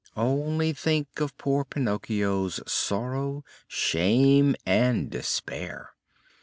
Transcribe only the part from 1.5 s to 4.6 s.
Pinocchio's sorrow, shame